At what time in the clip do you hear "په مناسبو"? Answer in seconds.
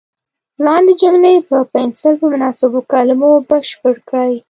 2.21-2.79